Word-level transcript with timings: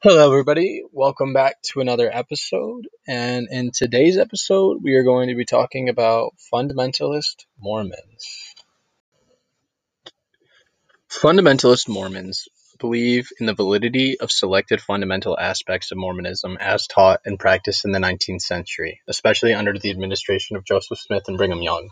Hello, 0.00 0.30
everybody. 0.30 0.84
Welcome 0.92 1.32
back 1.32 1.60
to 1.72 1.80
another 1.80 2.08
episode. 2.08 2.86
And 3.08 3.48
in 3.50 3.72
today's 3.72 4.16
episode, 4.16 4.78
we 4.80 4.94
are 4.94 5.02
going 5.02 5.28
to 5.28 5.34
be 5.34 5.44
talking 5.44 5.88
about 5.88 6.34
fundamentalist 6.54 7.46
Mormons. 7.60 8.54
Fundamentalist 11.10 11.88
Mormons 11.88 12.46
believe 12.78 13.30
in 13.40 13.46
the 13.46 13.54
validity 13.54 14.20
of 14.20 14.30
selected 14.30 14.80
fundamental 14.80 15.36
aspects 15.36 15.90
of 15.90 15.98
Mormonism 15.98 16.56
as 16.60 16.86
taught 16.86 17.22
and 17.24 17.36
practiced 17.36 17.84
in 17.84 17.90
the 17.90 17.98
19th 17.98 18.42
century, 18.42 19.00
especially 19.08 19.52
under 19.52 19.76
the 19.76 19.90
administration 19.90 20.56
of 20.56 20.64
Joseph 20.64 21.00
Smith 21.00 21.24
and 21.26 21.36
Brigham 21.36 21.60
Young. 21.60 21.90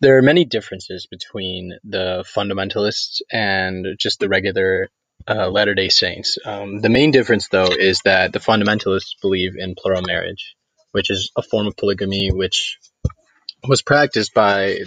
There 0.00 0.16
are 0.16 0.22
many 0.22 0.46
differences 0.46 1.04
between 1.04 1.74
the 1.84 2.24
fundamentalists 2.34 3.20
and 3.30 3.86
just 3.98 4.20
the 4.20 4.30
regular 4.30 4.88
uh, 5.28 5.50
Latter 5.50 5.74
day 5.74 5.88
Saints. 5.88 6.38
Um, 6.44 6.80
the 6.80 6.88
main 6.88 7.10
difference, 7.10 7.48
though, 7.48 7.70
is 7.70 8.00
that 8.04 8.32
the 8.32 8.38
fundamentalists 8.38 9.20
believe 9.20 9.56
in 9.56 9.74
plural 9.76 10.02
marriage, 10.02 10.54
which 10.92 11.10
is 11.10 11.30
a 11.36 11.42
form 11.42 11.66
of 11.66 11.76
polygamy 11.76 12.30
which 12.30 12.78
was 13.66 13.82
practiced 13.82 14.34
by 14.34 14.78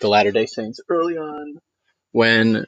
the 0.00 0.08
Latter 0.08 0.32
day 0.32 0.46
Saints 0.46 0.80
early 0.88 1.16
on 1.16 1.58
when 2.12 2.66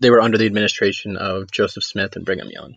they 0.00 0.10
were 0.10 0.20
under 0.20 0.38
the 0.38 0.46
administration 0.46 1.16
of 1.16 1.50
Joseph 1.50 1.84
Smith 1.84 2.16
and 2.16 2.24
Brigham 2.24 2.50
Young. 2.50 2.76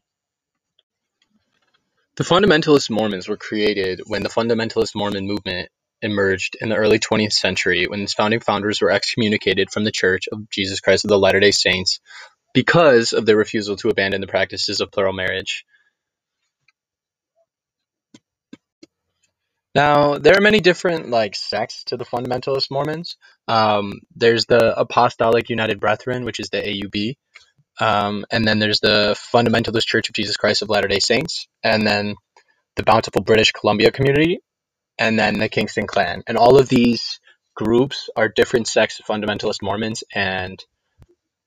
The 2.18 2.24
fundamentalist 2.24 2.90
Mormons 2.90 3.28
were 3.28 3.38
created 3.38 4.02
when 4.06 4.24
the 4.24 4.30
fundamentalist 4.30 4.96
Mormon 4.96 5.28
movement 5.28 5.70
emerged 6.02 6.56
in 6.62 6.70
the 6.70 6.76
early 6.76 7.00
20th 7.00 7.34
century 7.34 7.88
when 7.88 8.02
its 8.02 8.14
founding 8.14 8.40
founders 8.40 8.82
were 8.82 8.92
excommunicated 8.92 9.70
from 9.72 9.84
the 9.84 9.92
Church 9.92 10.26
of 10.32 10.50
Jesus 10.50 10.80
Christ 10.80 11.06
of 11.06 11.10
the 11.10 11.20
Latter 11.20 11.40
day 11.40 11.52
Saints 11.52 12.00
because 12.56 13.12
of 13.12 13.26
their 13.26 13.36
refusal 13.36 13.76
to 13.76 13.90
abandon 13.90 14.22
the 14.22 14.28
practices 14.28 14.80
of 14.80 14.90
plural 14.90 15.14
marriage. 15.14 15.66
Now, 19.76 20.18
there 20.18 20.38
are 20.38 20.42
many 20.42 20.62
different 20.62 21.10
like 21.10 21.36
sects 21.36 21.84
to 21.88 21.98
the 21.98 22.06
fundamentalist 22.06 22.72
Mormons. 22.72 23.18
Um, 23.50 24.00
there's 24.16 24.46
the 24.46 24.80
Apostolic 24.80 25.50
United 25.50 25.82
Brethren, 25.82 26.24
which 26.24 26.40
is 26.40 26.50
the 26.50 26.62
AUB, 26.62 27.16
um, 27.82 28.26
and 28.32 28.48
then 28.48 28.60
there's 28.60 28.80
the 28.80 29.18
Fundamentalist 29.34 29.86
Church 29.86 30.08
of 30.08 30.16
Jesus 30.16 30.38
Christ 30.38 30.62
of 30.62 30.70
Latter-day 30.70 31.00
Saints, 31.00 31.50
and 31.62 31.86
then 31.86 32.16
the 32.78 32.84
Bountiful 32.84 33.22
British 33.22 33.52
Columbia 33.52 33.92
Community, 33.92 34.40
and 34.98 35.20
then 35.20 35.40
the 35.40 35.50
Kingston 35.50 35.88
Clan. 35.88 36.24
And 36.26 36.38
all 36.38 36.58
of 36.58 36.70
these 36.70 37.20
groups 37.54 38.10
are 38.16 38.30
different 38.30 38.70
sects 38.70 39.02
of 39.02 39.06
fundamentalist 39.06 39.62
Mormons, 39.62 40.06
and 40.14 40.64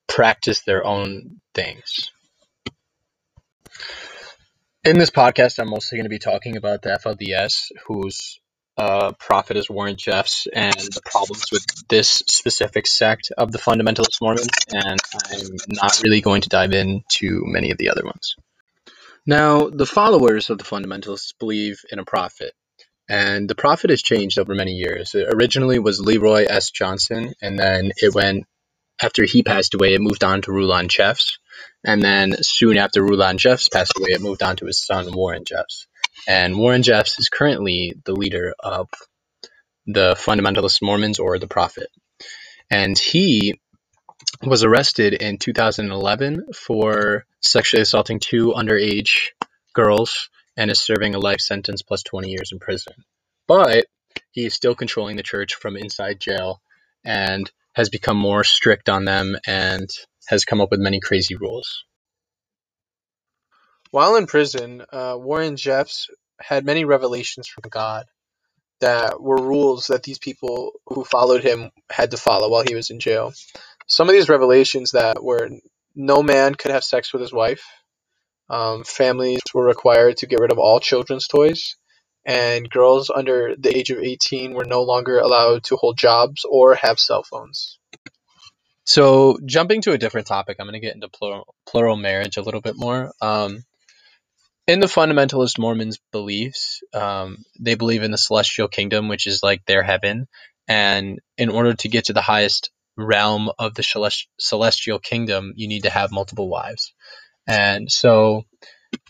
practice 0.09 0.63
their 0.63 0.85
own 0.85 1.41
things. 1.55 2.11
In 4.85 4.99
this 4.99 5.11
podcast, 5.11 5.59
I'm 5.59 5.69
mostly 5.69 5.99
going 5.99 6.07
to 6.07 6.11
be 6.11 6.19
talking 6.19 6.57
about 6.57 6.83
the 6.83 6.91
FLDS, 6.91 7.71
whose 7.87 8.41
uh, 8.79 9.13
prophet 9.19 9.57
is 9.57 9.69
Warren 9.69 9.97
Jeffs, 9.97 10.47
and 10.53 10.75
the 10.75 11.03
problems 11.05 11.47
with 11.51 11.67
this 11.89 12.23
specific 12.27 12.87
sect 12.87 13.33
of 13.37 13.53
the 13.53 13.59
fundamentalist 13.59 14.21
Mormons, 14.23 14.49
and 14.73 15.01
I'm 15.31 15.57
not 15.69 16.01
really 16.03 16.21
going 16.21 16.43
to 16.43 16.49
dive 16.49 16.73
into 16.73 17.43
many 17.45 17.71
of 17.71 17.79
the 17.79 17.91
other 17.91 18.05
ones. 18.05 18.37
Now, 19.27 19.69
the 19.69 19.85
followers 19.85 20.49
of 20.49 20.59
the 20.59 20.65
fundamentalists 20.65 21.35
believe 21.39 21.81
in 21.91 21.99
a 21.99 22.05
prophet, 22.05 22.55
and 23.11 23.51
the 23.51 23.57
prophet 23.57 23.91
has 23.91 24.01
changed 24.01 24.39
over 24.39 24.55
many 24.55 24.73
years. 24.73 25.15
It 25.15 25.29
originally 25.29 25.81
was 25.81 26.01
Leroy 26.01 26.47
S. 26.49 26.71
Johnson, 26.71 27.35
and 27.43 27.59
then 27.59 27.91
it 27.97 28.15
went 28.15 28.47
after 29.01 29.25
he 29.25 29.43
passed 29.43 29.75
away, 29.75 29.95
it 29.95 30.01
moved 30.01 30.25
on 30.25 30.43
to 30.43 30.53
Rulon 30.53 30.89
Jeffs. 30.89 31.39
And 31.85 32.03
then 32.03 32.43
soon 32.43 32.77
after 32.77 33.03
Rulon 33.03 33.39
Jeffs 33.39 33.69
passed 33.69 33.93
away, 33.97 34.11
it 34.11 34.21
moved 34.21 34.43
on 34.43 34.57
to 34.57 34.67
his 34.67 34.81
son, 34.81 35.13
Warren 35.13 35.45
Jeffs. 35.45 35.87
And 36.27 36.59
Warren 36.59 36.83
Jeffs 36.83 37.19
is 37.19 37.29
currently 37.29 37.95
the 38.05 38.15
leader 38.15 38.55
of 38.59 38.89
the 39.87 40.15
Fundamentalist 40.19 40.83
Mormons 40.83 41.19
or 41.19 41.39
the 41.39 41.47
Prophet. 41.47 41.89
And 42.71 42.99
he 42.99 43.61
was 44.43 44.65
arrested 44.65 45.15
in 45.15 45.39
2011 45.39 46.53
for 46.53 47.25
sexually 47.41 47.83
assaulting 47.83 48.21
two 48.21 48.53
underage 48.55 49.29
girls 49.75 50.29
and 50.57 50.71
is 50.71 50.81
serving 50.81 51.15
a 51.15 51.21
life 51.21 51.41
sentence 51.41 51.83
plus 51.83 52.03
20 52.03 52.29
years 52.29 52.51
in 52.53 52.59
prison. 52.59 52.93
But 53.47 53.87
he 54.33 54.45
is 54.45 54.55
still 54.55 54.75
controlling 54.75 55.17
the 55.17 55.23
church 55.23 55.55
from 55.55 55.77
inside 55.77 56.21
jail 56.21 56.61
and 57.05 57.51
has 57.79 57.91
become 57.91 58.17
more 58.17 58.43
strict 58.43 58.89
on 58.89 59.05
them 59.05 59.37
and 59.47 59.89
has 60.27 60.45
come 60.45 60.61
up 60.61 60.69
with 60.69 60.81
many 60.81 60.99
crazy 60.99 61.37
rules. 61.37 61.85
While 63.93 64.17
in 64.17 64.27
prison, 64.27 64.83
uh, 64.93 65.15
Warren 65.17 65.57
Jeffs 65.57 66.09
had 66.41 66.67
many 66.67 66.85
revelations 66.85 67.47
from 67.47 67.71
God 67.71 68.07
that 68.81 69.23
were 69.23 69.41
rules 69.41 69.87
that 69.87 70.03
these 70.03 70.19
people 70.19 70.73
who 70.87 71.05
followed 71.05 71.45
him 71.45 71.71
had 71.89 72.11
to 72.11 72.17
follow 72.17 72.51
while 72.51 72.65
he 72.67 72.75
was 72.75 72.91
in 72.91 72.99
jail. 72.99 73.33
Some 73.87 74.09
of 74.09 74.13
these 74.13 74.29
revelations 74.29 74.91
that 74.91 75.23
were 75.23 75.49
no 75.95 76.21
man 76.21 76.57
could 76.57 76.73
have 76.73 76.83
sex 76.83 77.13
with 77.13 77.23
his 77.23 77.33
wife. 77.33 77.63
Um, 78.51 78.83
families 78.83 79.43
were 79.55 79.65
required 79.65 80.17
to 80.17 80.27
get 80.27 80.41
rid 80.41 80.51
of 80.51 80.59
all 80.59 80.81
children's 80.81 81.29
toys 81.29 81.77
and 82.29 82.69
girls 82.69 83.11
under 83.13 83.57
the 83.59 83.75
age 83.75 83.89
of 83.89 83.99
18 84.01 84.53
were 84.53 84.67
no 84.67 84.83
longer 84.83 85.19
allowed 85.19 85.65
to 85.65 85.77
hold 85.77 85.97
jobs 85.97 86.45
or 86.45 86.75
have 86.75 87.01
cell 87.01 87.23
phones. 87.23 87.79
So, 88.85 89.39
jumping 89.47 89.81
to 89.83 89.93
a 89.93 89.99
different 89.99 90.27
topic, 90.27 90.59
I'm 90.61 90.67
going 90.67 90.75
to 90.75 90.87
get 90.87 90.95
into 90.95 91.09
plural, 91.09 91.55
plural 91.67 91.97
marriage 91.97 92.37
a 92.37 92.43
little 92.43 92.61
bit 92.61 92.77
more. 92.77 93.13
Um, 93.23 93.65
in 94.67 94.81
the 94.81 94.87
fundamentalist 94.87 95.59
Mormons' 95.59 95.99
beliefs, 96.13 96.83
um, 96.93 97.39
they 97.59 97.75
believe 97.75 98.03
in 98.03 98.11
the 98.11 98.19
celestial 98.19 98.69
kingdom, 98.69 99.09
which 99.09 99.27
is 99.27 99.43
like 99.43 99.65
their 99.65 99.83
heaven. 99.83 100.29
And 100.69 101.21
in 101.39 101.49
order 101.49 101.73
to 101.73 101.89
get 101.89 102.07
to 102.07 102.13
the 102.13 102.21
highest 102.21 102.71
realm 102.99 103.51
of 103.59 103.73
the 103.75 104.23
celestial 104.39 104.99
kingdom, 104.99 105.55
you 105.57 105.67
need 105.67 105.85
to 105.85 105.91
have 105.91 106.13
multiple 106.13 106.51
wives. 106.51 106.93
And 107.47 107.91
so, 107.91 108.45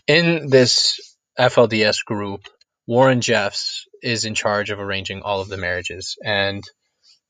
in 0.07 0.49
this 0.49 1.17
FLDS 1.37 2.05
group, 2.05 2.47
Warren 2.89 3.21
Jeffs 3.21 3.85
is 4.01 4.25
in 4.25 4.33
charge 4.33 4.71
of 4.71 4.79
arranging 4.79 5.21
all 5.21 5.41
of 5.41 5.47
the 5.47 5.57
marriages, 5.57 6.17
and 6.25 6.63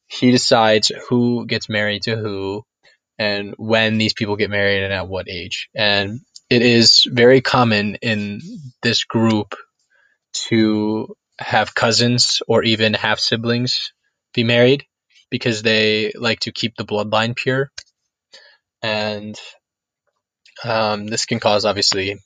he 0.08 0.32
decides 0.32 0.90
who 1.10 1.46
gets 1.48 1.68
married 1.68 2.04
to 2.04 2.16
who, 2.16 2.64
and 3.18 3.56
when 3.58 3.98
these 3.98 4.14
people 4.14 4.38
get 4.38 4.50
married 4.50 4.84
and 4.84 4.94
at 4.94 5.10
what 5.10 5.28
age. 5.28 5.68
And 5.76 6.22
it 6.50 6.62
is 6.62 7.04
very 7.06 7.42
common 7.42 7.96
in 7.96 8.40
this 8.84 9.04
group 9.04 9.54
to 10.48 11.14
have 11.40 11.76
cousins 11.76 12.42
or 12.48 12.64
even 12.64 12.94
half 12.94 13.20
siblings 13.20 13.92
be 14.34 14.46
married 14.46 14.86
because 15.30 15.62
they 15.62 16.14
like 16.16 16.40
to 16.42 16.54
keep 16.54 16.78
the 16.78 16.86
bloodline 16.86 17.36
pure. 17.36 17.70
And 18.82 19.38
um, 20.64 21.08
this 21.08 21.26
can 21.26 21.42
cause 21.42 21.66
obviously 21.66 22.18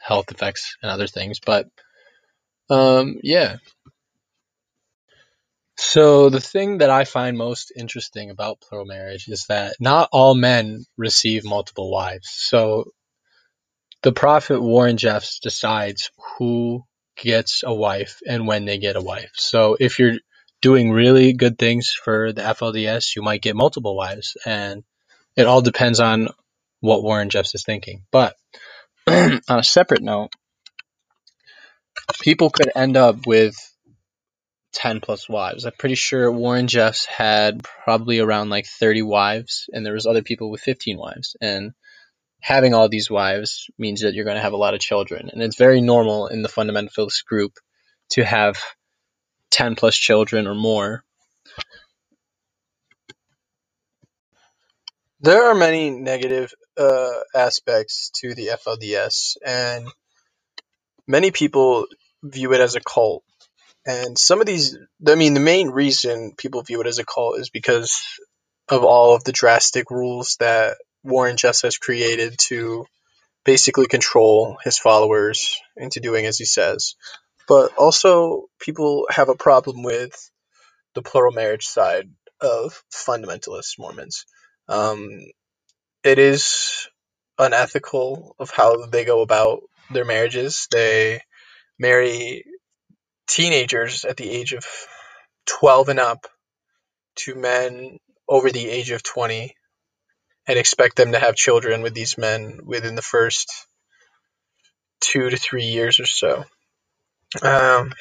health 0.00 0.32
effects 0.32 0.76
and 0.82 0.90
other 0.90 1.06
things, 1.06 1.38
but 1.38 1.68
um, 2.72 3.16
yeah. 3.22 3.56
So 5.76 6.30
the 6.30 6.40
thing 6.40 6.78
that 6.78 6.90
I 6.90 7.04
find 7.04 7.36
most 7.36 7.72
interesting 7.76 8.30
about 8.30 8.60
plural 8.60 8.86
marriage 8.86 9.28
is 9.28 9.46
that 9.48 9.76
not 9.80 10.08
all 10.12 10.34
men 10.34 10.84
receive 10.96 11.44
multiple 11.44 11.90
wives. 11.90 12.30
So 12.30 12.92
the 14.02 14.12
prophet 14.12 14.60
Warren 14.60 14.96
Jeffs 14.96 15.38
decides 15.38 16.10
who 16.38 16.84
gets 17.16 17.62
a 17.62 17.74
wife 17.74 18.20
and 18.26 18.46
when 18.46 18.64
they 18.64 18.78
get 18.78 18.96
a 18.96 19.02
wife. 19.02 19.32
So 19.34 19.76
if 19.78 19.98
you're 19.98 20.16
doing 20.62 20.92
really 20.92 21.34
good 21.34 21.58
things 21.58 21.90
for 21.90 22.32
the 22.32 22.42
FLDS, 22.42 23.14
you 23.14 23.22
might 23.22 23.42
get 23.42 23.56
multiple 23.56 23.96
wives, 23.96 24.36
and 24.46 24.82
it 25.36 25.46
all 25.46 25.60
depends 25.60 26.00
on 26.00 26.28
what 26.80 27.02
Warren 27.02 27.28
Jeffs 27.28 27.54
is 27.54 27.64
thinking. 27.64 28.04
But 28.10 28.34
on 29.06 29.40
a 29.48 29.62
separate 29.62 30.02
note, 30.02 30.30
people 32.20 32.50
could 32.50 32.70
end 32.74 32.96
up 32.96 33.26
with 33.26 33.56
10 34.72 35.00
plus 35.00 35.28
wives. 35.28 35.64
I'm 35.64 35.72
pretty 35.78 35.94
sure 35.94 36.30
Warren 36.30 36.66
Jeffs 36.66 37.04
had 37.04 37.62
probably 37.62 38.18
around 38.18 38.50
like 38.50 38.66
30 38.66 39.02
wives, 39.02 39.68
and 39.72 39.84
there 39.84 39.94
was 39.94 40.06
other 40.06 40.22
people 40.22 40.50
with 40.50 40.60
15 40.60 40.98
wives. 40.98 41.36
And 41.40 41.72
having 42.40 42.74
all 42.74 42.88
these 42.88 43.10
wives 43.10 43.66
means 43.78 44.02
that 44.02 44.14
you're 44.14 44.24
going 44.24 44.36
to 44.36 44.42
have 44.42 44.54
a 44.54 44.58
lot 44.58 44.74
of 44.74 44.80
children. 44.80 45.30
And 45.32 45.42
it's 45.42 45.56
very 45.56 45.80
normal 45.80 46.28
in 46.28 46.42
the 46.42 46.48
fundamentalist 46.48 47.24
group 47.24 47.52
to 48.10 48.24
have 48.24 48.56
10 49.50 49.76
plus 49.76 49.96
children 49.96 50.46
or 50.46 50.54
more. 50.54 51.04
There 55.20 55.50
are 55.50 55.54
many 55.54 55.90
negative 55.90 56.52
uh, 56.76 57.20
aspects 57.32 58.10
to 58.22 58.34
the 58.34 58.48
FLDS, 58.48 59.36
and 59.46 59.86
many 61.06 61.30
people 61.30 61.86
view 62.22 62.52
it 62.52 62.60
as 62.60 62.74
a 62.74 62.80
cult. 62.80 63.24
And 63.86 64.16
some 64.16 64.40
of 64.40 64.46
these, 64.46 64.78
I 65.06 65.16
mean, 65.16 65.34
the 65.34 65.40
main 65.40 65.68
reason 65.70 66.34
people 66.36 66.62
view 66.62 66.80
it 66.80 66.86
as 66.86 66.98
a 66.98 67.04
cult 67.04 67.38
is 67.38 67.50
because 67.50 68.00
of 68.68 68.84
all 68.84 69.14
of 69.14 69.24
the 69.24 69.32
drastic 69.32 69.90
rules 69.90 70.36
that 70.38 70.76
Warren 71.02 71.36
Jeffs 71.36 71.62
has 71.62 71.78
created 71.78 72.36
to 72.48 72.86
basically 73.44 73.86
control 73.86 74.56
his 74.62 74.78
followers 74.78 75.60
into 75.76 76.00
doing 76.00 76.26
as 76.26 76.38
he 76.38 76.44
says. 76.44 76.94
But 77.48 77.74
also, 77.76 78.44
people 78.60 79.08
have 79.10 79.28
a 79.28 79.34
problem 79.34 79.82
with 79.82 80.30
the 80.94 81.02
plural 81.02 81.32
marriage 81.32 81.66
side 81.66 82.08
of 82.40 82.82
fundamentalist 82.92 83.78
Mormons. 83.78 84.26
Um, 84.68 85.08
it 86.04 86.18
is 86.18 86.88
unethical 87.38 88.36
of 88.38 88.50
how 88.50 88.86
they 88.86 89.04
go 89.04 89.22
about 89.22 89.62
their 89.94 90.04
marriages. 90.04 90.66
They 90.70 91.20
marry 91.78 92.44
teenagers 93.26 94.04
at 94.04 94.16
the 94.16 94.30
age 94.30 94.52
of 94.52 94.64
12 95.46 95.90
and 95.90 96.00
up 96.00 96.26
to 97.16 97.34
men 97.34 97.98
over 98.28 98.50
the 98.50 98.68
age 98.68 98.90
of 98.90 99.02
20 99.02 99.54
and 100.46 100.58
expect 100.58 100.96
them 100.96 101.12
to 101.12 101.18
have 101.18 101.36
children 101.36 101.82
with 101.82 101.94
these 101.94 102.18
men 102.18 102.60
within 102.64 102.94
the 102.94 103.02
first 103.02 103.66
two 105.00 105.30
to 105.30 105.36
three 105.36 105.64
years 105.64 106.00
or 106.00 106.06
so. 106.06 106.44
Um, 107.42 107.92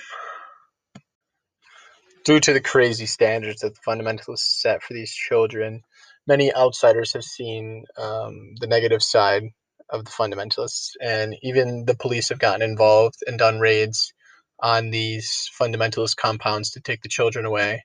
due 2.25 2.39
to 2.39 2.53
the 2.53 2.61
crazy 2.61 3.05
standards 3.05 3.61
that 3.61 3.73
the 3.75 3.81
fundamentalists 3.91 4.59
set 4.59 4.83
for 4.83 4.93
these 4.93 5.13
children, 5.13 5.81
many 6.27 6.53
outsiders 6.53 7.13
have 7.13 7.23
seen 7.23 7.85
um, 7.97 8.55
the 8.59 8.67
negative 8.67 9.01
side 9.01 9.43
of 9.91 10.05
the 10.05 10.11
fundamentalists, 10.11 10.91
and 11.01 11.35
even 11.43 11.85
the 11.85 11.95
police 11.95 12.29
have 12.29 12.39
gotten 12.39 12.61
involved 12.61 13.17
and 13.27 13.37
done 13.37 13.59
raids 13.59 14.13
on 14.59 14.89
these 14.89 15.49
fundamentalist 15.59 16.15
compounds 16.15 16.71
to 16.71 16.81
take 16.81 17.01
the 17.01 17.09
children 17.09 17.45
away 17.45 17.83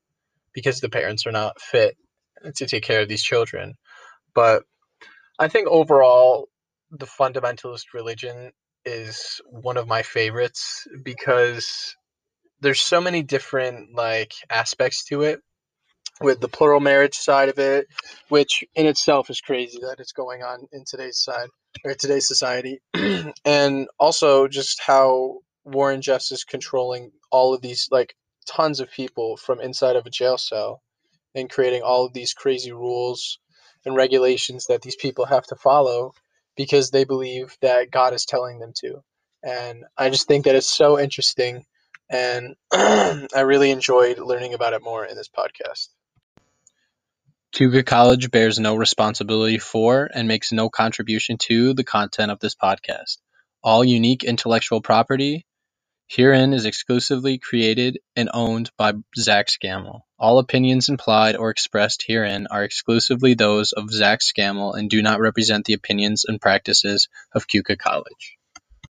because 0.53 0.81
the 0.81 0.89
parents 0.89 1.27
are 1.27 1.33
not 1.33 1.61
fit 1.61 1.97
to 2.55 2.67
take 2.67 2.83
care 2.83 3.01
of 3.01 3.09
these 3.09 3.23
children. 3.23 3.75
But 4.35 4.63
I 5.39 5.49
think 5.49 5.69
overall, 5.69 6.49
the 6.91 7.07
fundamentalist 7.07 7.95
religion 7.95 8.53
is 8.85 9.41
one 9.51 9.77
of 9.77 9.89
my 9.89 10.03
favorites 10.03 10.87
because 11.03 11.97
there's 12.61 12.81
so 12.81 13.01
many 13.01 13.23
different 13.23 13.95
like 13.95 14.33
aspects 14.49 15.05
to 15.07 15.23
it 15.23 15.41
with 16.21 16.41
the 16.41 16.49
plural 16.49 16.81
marriage 16.81 17.15
side 17.15 17.49
of 17.49 17.59
it 17.59 17.87
which 18.29 18.65
in 18.75 18.87
itself 18.87 19.31
is 19.31 19.41
crazy 19.41 19.79
that 19.81 20.01
it's 20.01 20.13
going 20.13 20.43
on 20.43 20.67
in 20.73 20.85
today's 20.87 21.19
side 21.19 21.49
or 21.85 21.95
today's 21.95 22.27
society 22.27 22.81
and 23.45 23.89
also 23.99 24.49
just 24.49 24.81
how 24.81 25.39
warren 25.65 26.01
jeffs 26.01 26.33
is 26.33 26.45
controlling 26.45 27.11
all 27.31 27.55
of 27.55 27.61
these 27.61 27.89
like 27.91 28.15
tons 28.47 28.81
of 28.81 28.91
people 28.91 29.37
from 29.37 29.61
inside 29.61 29.97
of 29.97 30.07
a 30.07 30.11
jail 30.11 30.39
cell 30.39 30.83
and 31.35 31.51
creating 31.51 31.83
all 31.83 32.07
of 32.07 32.13
these 32.13 32.33
crazy 32.33 32.73
rules 32.73 33.39
and 33.85 33.95
regulations 33.97 34.67
that 34.67 34.83
these 34.83 34.97
people 34.97 35.27
have 35.27 35.45
to 35.45 35.57
follow 35.57 36.13
because 36.57 36.91
they 36.91 37.05
believe 37.05 37.57
that 37.61 37.91
god 37.91 38.15
is 38.15 38.25
telling 38.25 38.59
them 38.59 38.73
to 38.75 39.03
and 39.43 39.85
i 39.99 40.09
just 40.09 40.27
think 40.27 40.45
that 40.45 40.55
it's 40.55 40.71
so 40.71 40.99
interesting 40.99 41.65
and 42.11 42.55
I 42.73 43.41
really 43.45 43.71
enjoyed 43.71 44.19
learning 44.19 44.55
about 44.55 44.73
it 44.73 44.83
more 44.83 45.05
in 45.05 45.17
this 45.17 45.29
podcast. 45.29 45.89
Keuka 47.57 47.87
College 47.87 48.31
bears 48.31 48.59
no 48.59 48.75
responsibility 48.75 49.57
for 49.57 50.11
and 50.13 50.29
makes 50.29 50.53
no 50.53 50.69
contribution 50.69 51.39
to 51.39 51.73
the 51.73 51.85
content 51.85 52.31
of 52.31 52.39
this 52.39 52.55
podcast. 52.55 53.17
All 53.63 53.83
unique 53.83 54.25
intellectual 54.25 54.83
property 54.83 55.47
herein 56.07 56.53
is 56.53 56.67
exclusively 56.67 57.39
created 57.39 57.99
and 58.15 58.29
owned 58.35 58.71
by 58.77 58.93
Zach 59.17 59.47
Scammell. 59.47 60.03
All 60.19 60.39
opinions 60.39 60.91
implied 60.91 61.35
or 61.35 61.49
expressed 61.49 62.05
herein 62.07 62.47
are 62.51 62.63
exclusively 62.63 63.33
those 63.33 63.73
of 63.73 63.91
Zach 63.91 64.21
Scammell 64.21 64.79
and 64.79 64.91
do 64.91 65.01
not 65.01 65.21
represent 65.21 65.65
the 65.65 65.73
opinions 65.73 66.27
and 66.29 66.39
practices 66.39 67.09
of 67.33 67.49
Keuka 67.49 67.79
College. 67.79 68.36